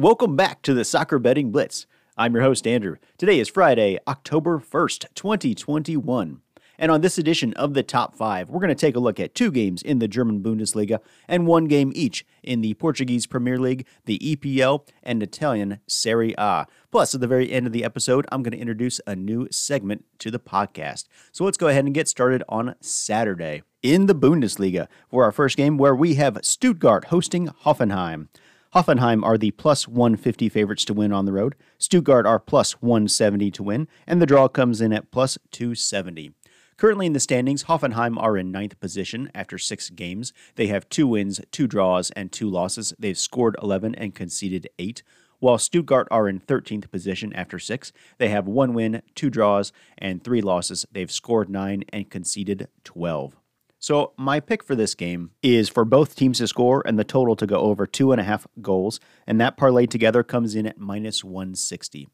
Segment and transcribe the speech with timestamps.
[0.00, 1.86] Welcome back to the Soccer Betting Blitz.
[2.16, 2.96] I'm your host, Andrew.
[3.18, 6.40] Today is Friday, October 1st, 2021.
[6.78, 9.34] And on this edition of the Top 5, we're going to take a look at
[9.34, 13.86] two games in the German Bundesliga and one game each in the Portuguese Premier League,
[14.06, 16.64] the EPL, and Italian Serie A.
[16.90, 20.06] Plus, at the very end of the episode, I'm going to introduce a new segment
[20.20, 21.08] to the podcast.
[21.30, 25.58] So let's go ahead and get started on Saturday in the Bundesliga for our first
[25.58, 28.28] game, where we have Stuttgart hosting Hoffenheim.
[28.72, 31.56] Hoffenheim are the plus 150 favorites to win on the road.
[31.76, 36.30] Stuttgart are plus 170 to win, and the draw comes in at plus 270.
[36.76, 40.32] Currently in the standings, Hoffenheim are in ninth position after six games.
[40.54, 42.94] They have two wins, two draws, and two losses.
[42.96, 45.02] They've scored 11 and conceded eight.
[45.40, 50.22] While Stuttgart are in 13th position after six, they have one win, two draws, and
[50.22, 50.86] three losses.
[50.92, 53.39] They've scored nine and conceded 12.
[53.82, 57.34] So, my pick for this game is for both teams to score and the total
[57.36, 60.78] to go over two and a half goals, and that parlay together comes in at
[60.78, 62.06] minus 160.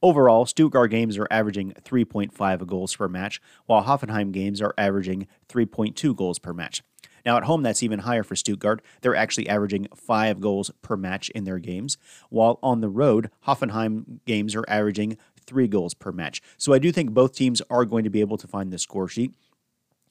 [0.00, 6.16] Overall, Stuttgart games are averaging 3.5 goals per match, while Hoffenheim games are averaging 3.2
[6.16, 6.82] goals per match.
[7.26, 8.82] Now, at home, that's even higher for Stuttgart.
[9.02, 11.98] They're actually averaging five goals per match in their games,
[12.30, 16.40] while on the road, Hoffenheim games are averaging three goals per match.
[16.56, 19.06] So I do think both teams are going to be able to find the score
[19.06, 19.34] sheet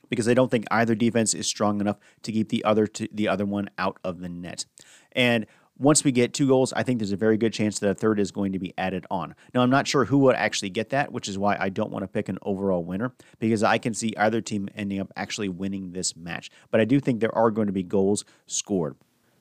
[0.10, 3.28] because I don't think either defense is strong enough to keep the other to, the
[3.28, 4.66] other one out of the net.
[5.12, 5.46] And
[5.80, 8.20] once we get two goals, I think there's a very good chance that a third
[8.20, 9.34] is going to be added on.
[9.54, 12.04] Now, I'm not sure who would actually get that, which is why I don't want
[12.04, 15.94] to pick an overall winner because I can see either team ending up actually winning
[15.94, 16.52] this match.
[16.70, 18.98] But I do think there are going to be goals scored.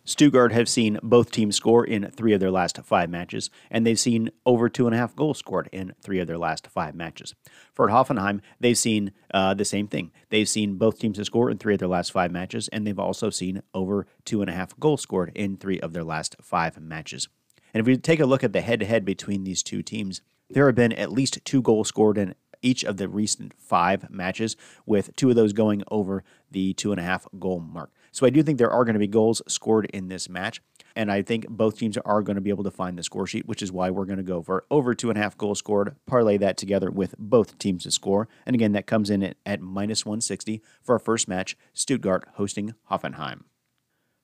[0.09, 4.01] Stuttgart have seen both teams score in three of their last five matches, and they've
[4.01, 7.35] seen over two and a half goals scored in three of their last five matches.
[7.75, 10.11] For Hoffenheim, they've seen uh, the same thing.
[10.31, 12.99] They've seen both teams to score in three of their last five matches, and they've
[12.99, 16.81] also seen over two and a half goals scored in three of their last five
[16.81, 17.29] matches.
[17.75, 20.23] And if we take a look at the head to head between these two teams,
[20.49, 24.57] there have been at least two goals scored in each of the recent five matches,
[24.87, 27.91] with two of those going over the two and a half goal mark.
[28.19, 30.61] So I do think there are going to be goals scored in this match.
[30.97, 33.47] And I think both teams are going to be able to find the score sheet,
[33.47, 35.95] which is why we're going to go for over two and a half goals scored,
[36.05, 38.27] parlay that together with both teams to score.
[38.45, 43.43] And again, that comes in at, minus 160 for our first match, Stuttgart hosting Hoffenheim.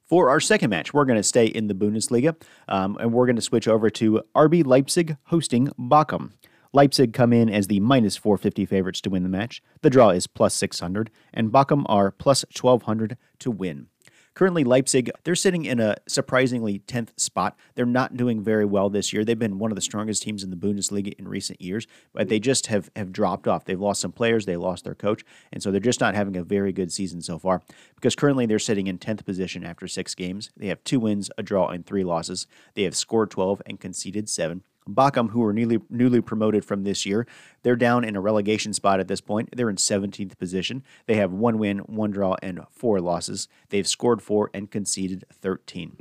[0.09, 2.35] For our second match, we're going to stay in the Bundesliga,
[2.67, 6.33] um, and we're going to switch over to RB Leipzig hosting Bochum.
[6.75, 9.63] Leipzig come in as the minus 450 favorites to win the match.
[9.83, 13.87] The draw is plus 600, and Bochum are plus 1200 to win.
[14.35, 17.57] Currently, Leipzig, they're sitting in a surprisingly 10th spot.
[17.77, 19.25] They're not doing very well this year.
[19.25, 22.41] They've been one of the strongest teams in the Bundesliga in recent years, but they
[22.41, 23.65] just have, have dropped off.
[23.65, 26.43] They've lost some players, they lost their coach, and so they're just not having a
[26.43, 27.63] very good season so far
[27.95, 30.51] because currently they're sitting in 10th position after six games.
[30.57, 32.49] They have two wins, a draw, and three losses.
[32.75, 34.65] They have scored 12 and conceded seven.
[34.89, 37.27] Bochum, who were newly newly promoted from this year,
[37.63, 39.51] they're down in a relegation spot at this point.
[39.57, 40.83] They're in 17th position.
[41.07, 43.49] They have one win, one draw, and four losses.
[43.71, 45.97] They've scored four and conceded 13.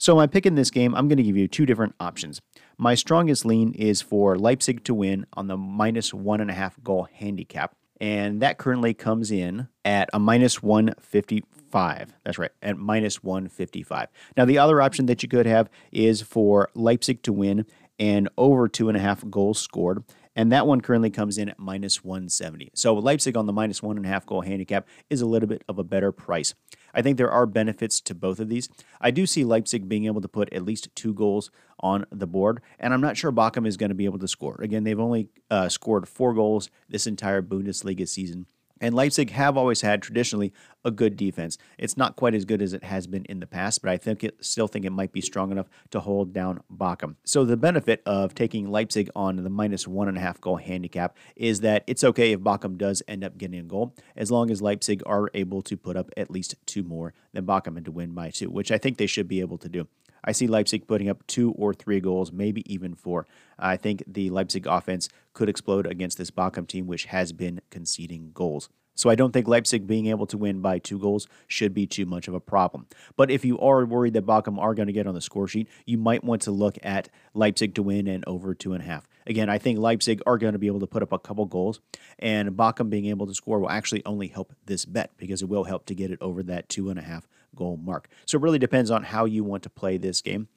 [0.00, 2.40] So, my pick in this game, I'm going to give you two different options.
[2.78, 6.82] My strongest lean is for Leipzig to win on the minus one and a half
[6.82, 12.14] goal handicap, and that currently comes in at a minus 155.
[12.24, 14.08] That's right, at minus 155.
[14.38, 17.66] Now, the other option that you could have is for Leipzig to win
[18.00, 20.02] and over two and a half goals scored.
[20.34, 22.70] And that one currently comes in at minus 170.
[22.74, 25.62] So Leipzig on the minus one and a half goal handicap is a little bit
[25.68, 26.54] of a better price.
[26.94, 28.68] I think there are benefits to both of these.
[29.00, 31.50] I do see Leipzig being able to put at least two goals
[31.80, 34.58] on the board, and I'm not sure Bochum is going to be able to score.
[34.60, 38.46] Again, they've only uh, scored four goals this entire Bundesliga season.
[38.80, 40.52] And Leipzig have always had traditionally
[40.84, 41.58] a good defense.
[41.78, 44.24] It's not quite as good as it has been in the past, but I think
[44.24, 47.16] it still think it might be strong enough to hold down Bochum.
[47.24, 51.16] So the benefit of taking Leipzig on the minus one and a half goal handicap
[51.36, 54.62] is that it's okay if Bochum does end up getting a goal, as long as
[54.62, 58.12] Leipzig are able to put up at least two more than Bochum and to win
[58.12, 59.86] by two, which I think they should be able to do.
[60.24, 63.26] I see Leipzig putting up two or three goals, maybe even four.
[63.58, 68.30] I think the Leipzig offense could explode against this Bochum team, which has been conceding
[68.32, 68.68] goals.
[69.00, 72.04] So I don't think Leipzig being able to win by two goals should be too
[72.04, 72.86] much of a problem.
[73.16, 75.68] But if you are worried that Bochum are going to get on the score sheet,
[75.86, 79.08] you might want to look at Leipzig to win and over two and a half.
[79.26, 81.80] Again, I think Leipzig are going to be able to put up a couple goals,
[82.18, 85.64] and Bochum being able to score will actually only help this bet because it will
[85.64, 88.08] help to get it over that two and a half goal mark.
[88.26, 90.48] So it really depends on how you want to play this game.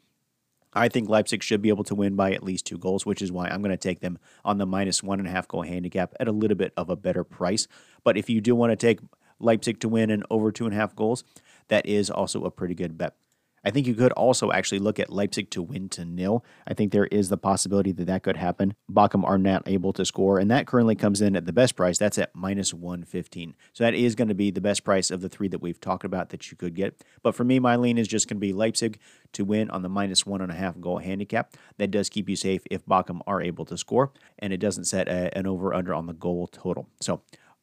[0.75, 3.31] I think Leipzig should be able to win by at least two goals, which is
[3.31, 6.15] why I'm going to take them on the minus one and a half goal handicap
[6.19, 7.67] at a little bit of a better price.
[8.03, 8.99] But if you do want to take
[9.39, 11.23] Leipzig to win and over two and a half goals,
[11.67, 13.15] that is also a pretty good bet.
[13.63, 16.43] I think you could also actually look at Leipzig to win to nil.
[16.67, 18.75] I think there is the possibility that that could happen.
[18.91, 21.97] Bochum are not able to score, and that currently comes in at the best price.
[21.97, 23.55] That's at minus 115.
[23.71, 26.03] So that is going to be the best price of the three that we've talked
[26.03, 27.01] about that you could get.
[27.21, 28.99] But for me, my lean is just going to be Leipzig
[29.33, 31.55] to win on the minus one and a half goal handicap.
[31.77, 35.07] That does keep you safe if Bochum are able to score, and it doesn't set
[35.07, 36.89] a, an over under on the goal total.
[36.99, 37.21] So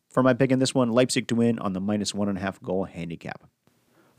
[0.09, 2.41] for my pick in this one, Leipzig to win on the minus one and a
[2.41, 3.49] half goal handicap.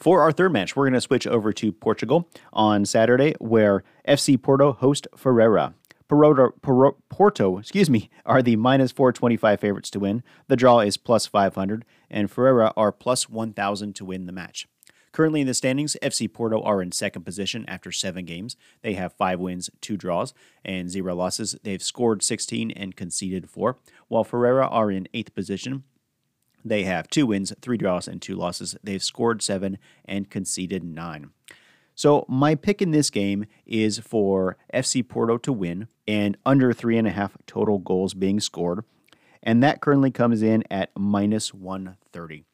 [0.02, 4.42] For our third match, we're going to switch over to Portugal on Saturday, where FC
[4.42, 5.76] Porto host Ferreira.
[6.08, 10.24] Porto, Porto, excuse me, are the minus 425 favorites to win.
[10.48, 14.68] The draw is plus 500, and Ferreira are plus 1,000 to win the match.
[15.12, 18.56] Currently in the standings, FC Porto are in second position after seven games.
[18.82, 20.34] They have five wins, two draws,
[20.66, 21.56] and zero losses.
[21.62, 23.78] They've scored 16 and conceded four,
[24.08, 25.84] while Ferreira are in eighth position
[26.64, 28.76] they have two wins, three draws, and two losses.
[28.84, 31.32] They've scored seven and conceded nine.
[31.96, 36.98] So, my pick in this game is for FC Porto to win and under three
[36.98, 38.84] and a half total goals being scored.
[39.44, 42.46] And that currently comes in at minus 130.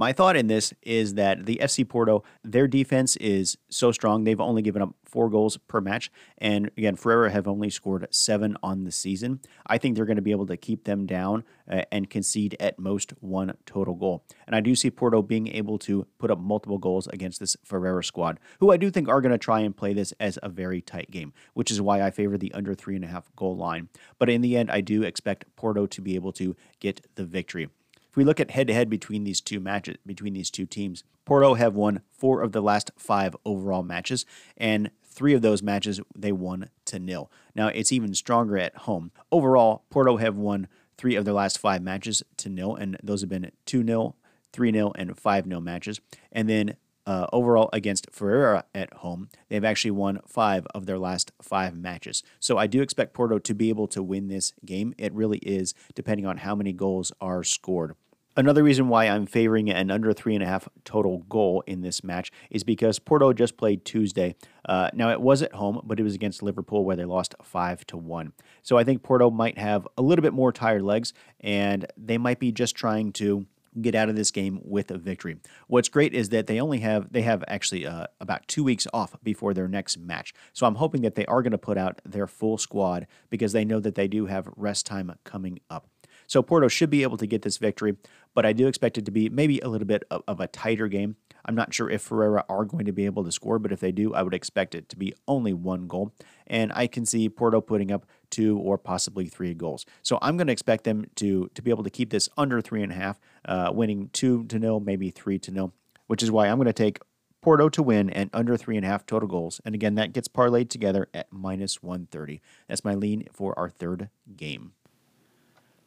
[0.00, 4.24] My thought in this is that the FC Porto, their defense is so strong.
[4.24, 6.10] They've only given up four goals per match.
[6.38, 9.40] And again, Ferreira have only scored seven on the season.
[9.66, 12.78] I think they're going to be able to keep them down uh, and concede at
[12.78, 14.24] most one total goal.
[14.46, 18.02] And I do see Porto being able to put up multiple goals against this Ferreira
[18.02, 20.80] squad, who I do think are going to try and play this as a very
[20.80, 23.90] tight game, which is why I favor the under three and a half goal line.
[24.18, 27.68] But in the end, I do expect Porto to be able to get the victory.
[28.10, 31.04] If we look at head to head between these two matches, between these two teams,
[31.24, 34.26] Porto have won four of the last five overall matches,
[34.56, 37.30] and three of those matches they won to nil.
[37.54, 39.12] Now it's even stronger at home.
[39.30, 40.66] Overall, Porto have won
[40.98, 44.16] three of their last five matches to nil, and those have been 2 0,
[44.52, 46.00] 3 0, and 5 0 matches.
[46.32, 46.74] And then
[47.06, 52.22] uh, overall against Ferreira at home, they've actually won five of their last five matches.
[52.38, 54.94] So I do expect Porto to be able to win this game.
[54.98, 57.94] It really is depending on how many goals are scored.
[58.36, 62.04] Another reason why I'm favoring an under three and a half total goal in this
[62.04, 64.36] match is because Porto just played Tuesday.
[64.64, 67.84] Uh, now it was at home, but it was against Liverpool where they lost five
[67.88, 68.32] to one.
[68.62, 72.38] So I think Porto might have a little bit more tired legs, and they might
[72.38, 73.46] be just trying to
[73.80, 75.36] get out of this game with a victory.
[75.66, 79.14] What's great is that they only have they have actually uh, about two weeks off
[79.22, 80.32] before their next match.
[80.52, 83.64] So I'm hoping that they are going to put out their full squad because they
[83.64, 85.88] know that they do have rest time coming up.
[86.26, 87.96] So Porto should be able to get this victory,
[88.34, 90.86] but I do expect it to be maybe a little bit of, of a tighter
[90.86, 91.16] game.
[91.44, 93.92] I'm not sure if Ferreira are going to be able to score, but if they
[93.92, 96.12] do, I would expect it to be only one goal.
[96.46, 99.86] And I can see Porto putting up two or possibly three goals.
[100.02, 102.82] So I'm going to expect them to to be able to keep this under three
[102.82, 105.72] and a half, uh, winning two to nil, maybe three to nil,
[106.06, 107.00] which is why I'm going to take
[107.40, 109.60] Porto to win and under three and a half total goals.
[109.64, 112.40] And again, that gets parlayed together at minus 130.
[112.68, 114.72] That's my lean for our third game.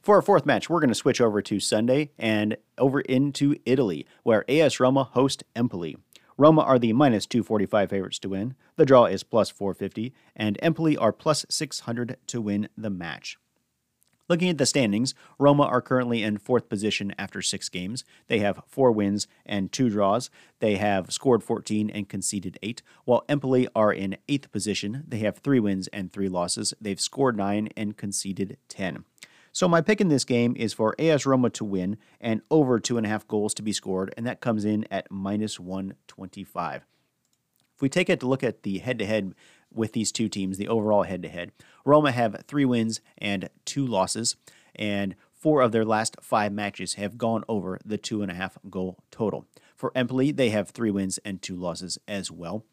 [0.04, 4.06] For our fourth match, we're going to switch over to Sunday and over into Italy,
[4.24, 5.96] where AS Roma host Empoli.
[6.38, 8.56] Roma are the minus 245 favorites to win.
[8.76, 13.38] The draw is plus 450, and Empoli are plus 600 to win the match.
[14.28, 18.04] Looking at the standings, Roma are currently in fourth position after six games.
[18.28, 20.30] They have four wins and two draws.
[20.60, 25.06] They have scored 14 and conceded eight, while Empoli are in eighth position.
[25.08, 26.74] They have three wins and three losses.
[26.82, 29.06] They've scored nine and conceded 10.
[29.56, 32.98] So my pick in this game is for AS Roma to win and over two
[32.98, 36.88] and a half goals to be scored, and that comes in at minus 125.
[37.76, 39.36] If we take a look at the head to head
[39.72, 41.52] with these two teams, the overall head to head,
[41.86, 44.36] Roma have three wins and two losses,
[44.74, 48.58] and four of their last five matches have gone over the two and a half
[48.72, 49.46] goal total.
[49.76, 52.66] For Empoli, they have three wins and two losses as well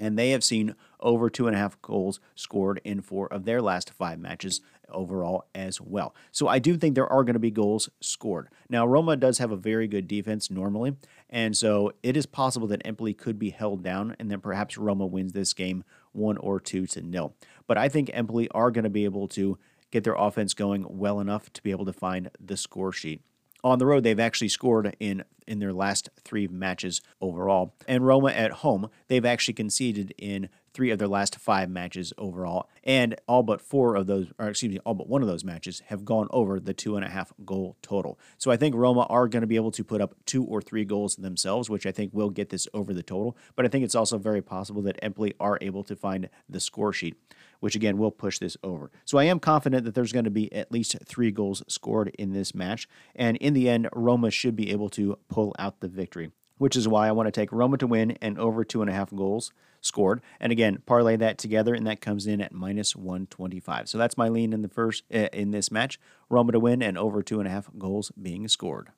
[0.00, 3.60] and they have seen over two and a half goals scored in four of their
[3.60, 4.60] last five matches
[4.92, 6.14] overall as well.
[6.32, 8.48] So I do think there are going to be goals scored.
[8.68, 10.96] Now, Roma does have a very good defense normally,
[11.28, 15.06] and so it is possible that Empoli could be held down, and then perhaps Roma
[15.06, 17.34] wins this game one or two to nil.
[17.66, 19.58] But I think Empoli are going to be able to
[19.90, 23.22] get their offense going well enough to be able to find the score sheet
[23.62, 27.74] on the road, they've actually scored in in their last three matches overall.
[27.88, 32.68] And Roma at home, they've actually conceded in three of their last five matches overall,
[32.84, 35.82] and all but four of those, or excuse me, all but one of those matches
[35.86, 38.18] have gone over the two and a half goal total.
[38.38, 40.84] So I think Roma are going to be able to put up two or three
[40.84, 43.36] goals themselves, which I think will get this over the total.
[43.56, 46.92] But I think it's also very possible that Empoli are able to find the score
[46.92, 47.16] sheet
[47.60, 48.90] which again will push this over.
[49.04, 52.32] So I am confident that there's going to be at least three goals scored in
[52.32, 52.88] this match.
[53.14, 56.32] And in the end, Roma should be able to pull out the victory.
[56.60, 58.92] Which is why I want to take Roma to win and over two and a
[58.92, 59.50] half goals
[59.80, 60.20] scored.
[60.38, 63.88] And again, parlay that together, and that comes in at minus 125.
[63.88, 65.98] So that's my lean in the first uh, in this match:
[66.28, 68.90] Roma to win and over two and a half goals being scored.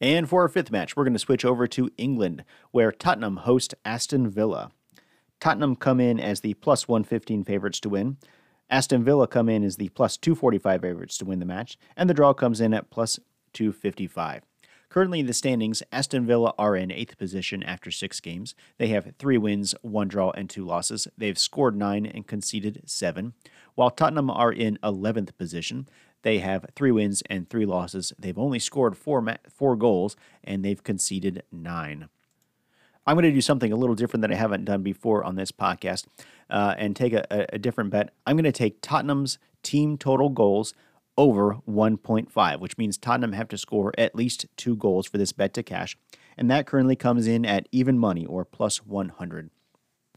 [0.00, 3.72] And for our fifth match, we're going to switch over to England, where Tottenham host
[3.84, 4.72] Aston Villa.
[5.38, 8.16] Tottenham come in as the plus 115 favorites to win.
[8.68, 12.14] Aston Villa come in as the plus 245 favorites to win the match, and the
[12.14, 13.20] draw comes in at plus
[13.52, 14.42] 255.
[14.88, 18.54] Currently in the standings, Aston Villa are in eighth position after six games.
[18.78, 21.08] They have three wins, one draw, and two losses.
[21.18, 23.34] They've scored nine and conceded seven.
[23.74, 25.88] While Tottenham are in 11th position,
[26.22, 28.12] they have three wins and three losses.
[28.18, 32.08] They've only scored four, ma- four goals and they've conceded nine.
[33.06, 35.52] I'm going to do something a little different that I haven't done before on this
[35.52, 36.06] podcast
[36.50, 38.10] uh, and take a, a different bet.
[38.26, 40.74] I'm going to take Tottenham's team total goals
[41.18, 45.54] over 1.5, which means Tottenham have to score at least two goals for this bet
[45.54, 45.96] to cash.
[46.36, 49.50] And that currently comes in at even money or plus 100.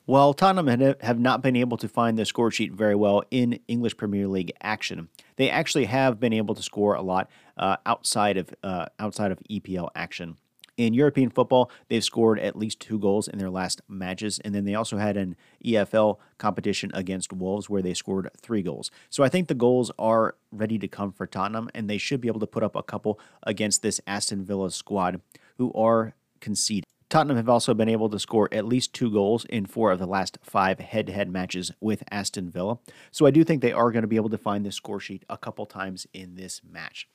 [0.05, 3.95] While Tottenham have not been able to find the score sheet very well in English
[3.95, 8.49] Premier League action, they actually have been able to score a lot uh, outside of
[8.63, 10.37] uh, outside of EPL action.
[10.79, 14.63] In European football, they've scored at least two goals in their last matches, and then
[14.63, 18.89] they also had an EFL competition against Wolves where they scored three goals.
[19.09, 22.29] So I think the goals are ready to come for Tottenham, and they should be
[22.29, 25.19] able to put up a couple against this Aston Villa squad
[25.57, 26.85] who are conceding.
[27.09, 30.07] Tottenham have also been able to score at least two goals in four of the
[30.07, 32.79] last five head to head matches with Aston Villa.
[33.11, 35.25] So I do think they are going to be able to find the score sheet
[35.27, 37.09] a couple times in this match.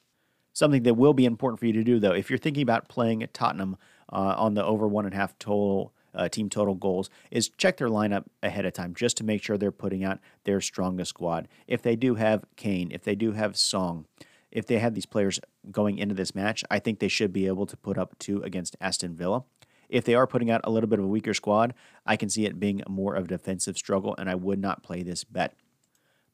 [0.54, 3.22] Something that will be important for you to do, though, if you're thinking about playing
[3.24, 3.76] at Tottenham
[4.10, 7.76] uh, on the over one and a half total uh, team total goals, is check
[7.76, 11.48] their lineup ahead of time just to make sure they're putting out their strongest squad.
[11.66, 14.06] If they do have Kane, if they do have Son,
[14.52, 15.40] if they have these players
[15.72, 18.76] going into this match, I think they should be able to put up two against
[18.80, 19.42] Aston Villa.
[19.88, 21.74] If they are putting out a little bit of a weaker squad,
[22.06, 25.02] I can see it being more of a defensive struggle, and I would not play
[25.02, 25.54] this bet.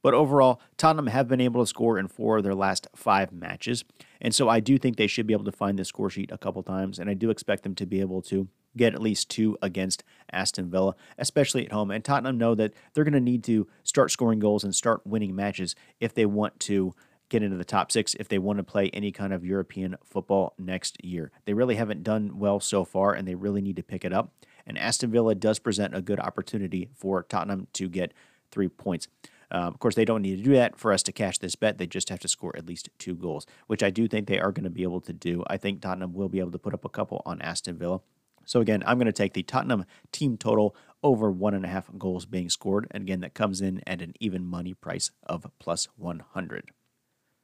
[0.03, 3.85] But overall, Tottenham have been able to score in four of their last five matches.
[4.21, 6.39] And so I do think they should be able to find the score sheet a
[6.39, 6.99] couple times.
[6.99, 10.71] And I do expect them to be able to get at least two against Aston
[10.71, 11.91] Villa, especially at home.
[11.91, 15.35] And Tottenham know that they're going to need to start scoring goals and start winning
[15.35, 16.95] matches if they want to
[17.31, 20.55] get into the top six, if they want to play any kind of European football
[20.59, 21.31] next year.
[21.47, 24.33] They really haven't done well so far, and they really need to pick it up.
[24.67, 28.13] And Aston Villa does present a good opportunity for Tottenham to get
[28.51, 29.09] three points.
[29.51, 31.79] Um, of course, they don't need to do that for us to cash this bet.
[31.79, 34.53] They just have to score at least two goals, which I do think they are
[34.53, 35.43] going to be able to do.
[35.49, 38.01] I think Tottenham will be able to put up a couple on Aston Villa.
[38.45, 41.91] So again, I'm going to take the Tottenham team total over one and a half
[41.99, 42.87] goals being scored.
[42.91, 46.71] And again, that comes in at an even money price of plus 100.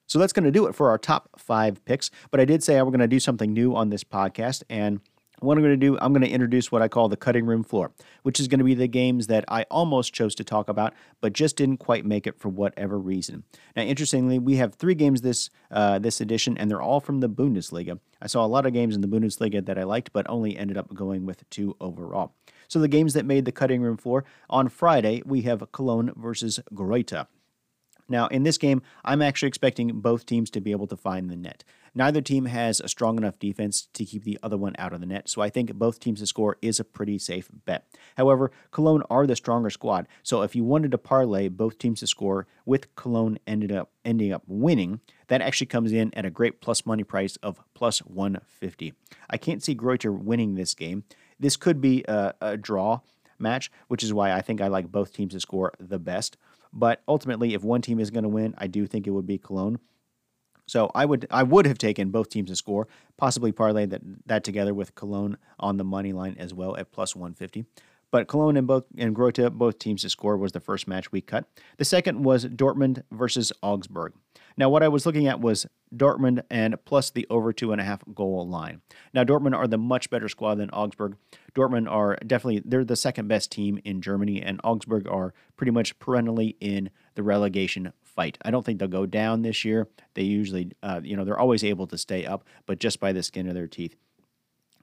[0.06, 2.10] So that's going to do it for our top five picks.
[2.30, 4.62] But I did say I was going to do something new on this podcast.
[4.70, 5.00] And
[5.40, 7.62] what I'm going to do, I'm going to introduce what I call the cutting room
[7.62, 10.94] floor, which is going to be the games that I almost chose to talk about,
[11.20, 13.44] but just didn't quite make it for whatever reason.
[13.74, 17.28] Now, interestingly, we have three games this uh, this edition, and they're all from the
[17.28, 17.98] Bundesliga.
[18.20, 20.78] I saw a lot of games in the Bundesliga that I liked, but only ended
[20.78, 22.34] up going with two overall.
[22.68, 26.60] So the games that made the cutting room floor on Friday, we have Cologne versus
[26.74, 27.26] Greuther.
[28.08, 31.36] Now, in this game, I'm actually expecting both teams to be able to find the
[31.36, 31.64] net.
[31.96, 35.06] Neither team has a strong enough defense to keep the other one out of the
[35.06, 37.88] net, so I think both teams to score is a pretty safe bet.
[38.18, 42.06] However, Cologne are the stronger squad, so if you wanted to parlay both teams to
[42.06, 46.60] score with Cologne ended up ending up winning, that actually comes in at a great
[46.60, 48.92] plus money price of plus 150.
[49.30, 51.04] I can't see Greuther winning this game.
[51.40, 53.00] This could be a, a draw
[53.38, 56.36] match, which is why I think I like both teams to score the best.
[56.74, 59.38] But ultimately, if one team is going to win, I do think it would be
[59.38, 59.78] Cologne.
[60.66, 64.44] So I would I would have taken both teams to score, possibly parlay that that
[64.44, 67.64] together with Cologne on the money line as well at plus 150.
[68.10, 71.20] But Cologne and both and Greuther, both teams to score was the first match we
[71.20, 71.44] cut.
[71.76, 74.12] The second was Dortmund versus Augsburg.
[74.56, 77.84] Now, what I was looking at was Dortmund and plus the over two and a
[77.84, 78.80] half goal line.
[79.14, 81.16] Now, Dortmund are the much better squad than Augsburg.
[81.54, 85.98] Dortmund are definitely they're the second best team in Germany, and Augsburg are pretty much
[85.98, 88.38] perennially in the relegation fight.
[88.42, 89.88] I don't think they'll go down this year.
[90.14, 93.22] They usually, uh, you know, they're always able to stay up, but just by the
[93.22, 93.96] skin of their teeth.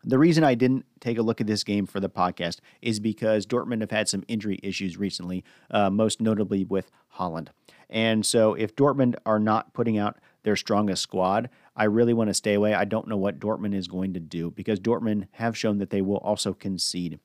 [0.06, 3.46] The reason I didn't take a look at this game for the podcast is because
[3.46, 7.48] Dortmund have had some injury issues recently, uh, most notably with Haaland.
[7.90, 12.34] And so if Dortmund are not putting out their strongest squad, I really want to
[12.34, 12.74] stay away.
[12.74, 16.02] I don't know what Dortmund is going to do because Dortmund have shown that they
[16.02, 17.20] will also concede.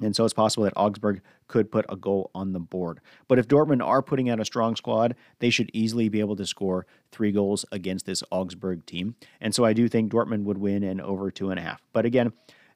[0.00, 3.00] And so it's possible that Augsburg could put a goal on the board.
[3.28, 6.46] But if Dortmund are putting out a strong squad, they should easily be able to
[6.46, 9.14] score three goals against this Augsburg team.
[9.40, 11.80] And so I do think Dortmund would win and over two and a half.
[11.92, 12.32] But again,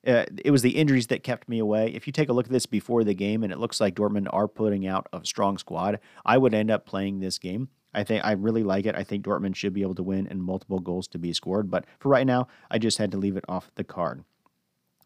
[0.07, 1.93] uh, it was the injuries that kept me away.
[1.93, 4.29] If you take a look at this before the game, and it looks like Dortmund
[4.31, 7.69] are putting out a strong squad, I would end up playing this game.
[7.95, 8.95] I think I really like it.
[8.95, 11.71] I think Dortmund should be able to win and multiple goals to be scored.
[11.71, 14.25] But for right now, I just had to leave it off the card.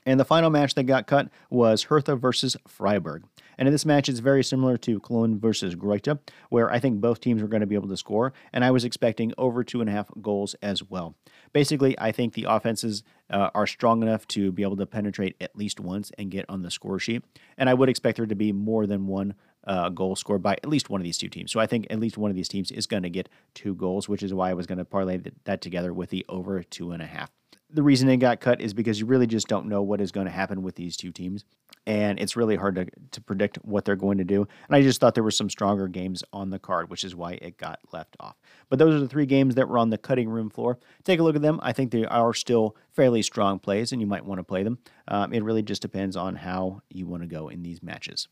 [0.04, 3.24] And the final match that got cut was Hertha versus Freiburg.
[3.56, 7.20] And in this match, it's very similar to Cologne versus Greuther, where I think both
[7.20, 9.88] teams were going to be able to score, and I was expecting over two and
[9.88, 11.14] a half goals as well.
[11.52, 15.54] Basically, I think the offenses uh, are strong enough to be able to penetrate at
[15.54, 17.22] least once and get on the score sheet,
[17.56, 19.34] and I would expect there to be more than one
[19.66, 21.52] uh, goal scored by at least one of these two teams.
[21.52, 24.08] So I think at least one of these teams is going to get two goals,
[24.08, 27.02] which is why I was going to parlay that together with the over two and
[27.02, 27.30] a half
[27.72, 30.26] the reason it got cut is because you really just don't know what is going
[30.26, 31.44] to happen with these two teams.
[31.86, 34.46] And it's really hard to, to predict what they're going to do.
[34.68, 37.32] And I just thought there were some stronger games on the card, which is why
[37.32, 38.36] it got left off.
[38.68, 40.78] But those are the three games that were on the cutting room floor.
[41.02, 41.58] Take a look at them.
[41.62, 44.78] I think they are still fairly strong plays, and you might want to play them.
[45.08, 48.28] Um, it really just depends on how you want to go in these matches.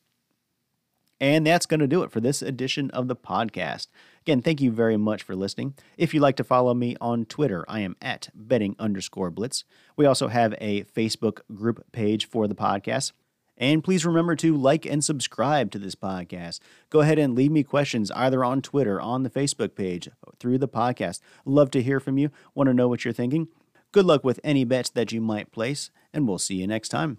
[1.20, 3.88] And that's going to do it for this edition of the podcast.
[4.22, 5.74] Again, thank you very much for listening.
[5.98, 9.64] If you'd like to follow me on Twitter, I am at betting underscore blitz.
[9.96, 13.12] We also have a Facebook group page for the podcast.
[13.58, 16.60] And please remember to like and subscribe to this podcast.
[16.88, 20.08] Go ahead and leave me questions either on Twitter, on the Facebook page,
[20.38, 21.20] through the podcast.
[21.44, 22.30] Love to hear from you.
[22.54, 23.48] Want to know what you're thinking.
[23.92, 27.18] Good luck with any bets that you might place, and we'll see you next time.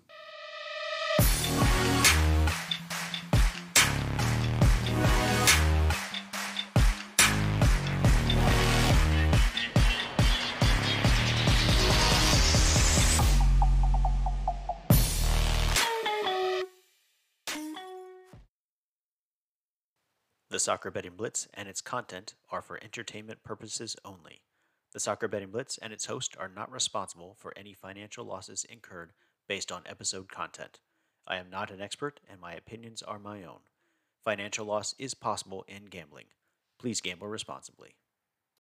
[20.62, 24.44] Soccer Betting Blitz and its content are for entertainment purposes only.
[24.94, 29.14] The Soccer Betting Blitz and its host are not responsible for any financial losses incurred
[29.48, 30.80] based on episode content.
[31.26, 33.62] I am not an expert and my opinions are my own.
[34.24, 36.28] Financial loss is possible in gambling.
[36.78, 37.96] Please gamble responsibly.